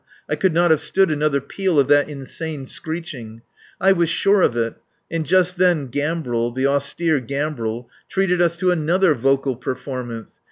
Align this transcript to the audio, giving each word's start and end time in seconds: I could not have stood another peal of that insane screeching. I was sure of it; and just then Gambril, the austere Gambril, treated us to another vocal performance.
I 0.27 0.35
could 0.35 0.51
not 0.55 0.71
have 0.71 0.79
stood 0.81 1.11
another 1.11 1.39
peal 1.39 1.79
of 1.79 1.87
that 1.89 2.09
insane 2.09 2.65
screeching. 2.65 3.43
I 3.79 3.91
was 3.91 4.09
sure 4.09 4.41
of 4.41 4.57
it; 4.57 4.73
and 5.11 5.27
just 5.27 5.57
then 5.59 5.89
Gambril, 5.89 6.49
the 6.55 6.65
austere 6.65 7.19
Gambril, 7.19 7.87
treated 8.09 8.41
us 8.41 8.57
to 8.57 8.71
another 8.71 9.13
vocal 9.13 9.55
performance. 9.55 10.39